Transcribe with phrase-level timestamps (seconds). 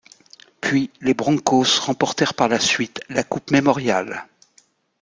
[0.61, 4.25] Puis les Broncos remportèrent par la suite la Coupe Memorial.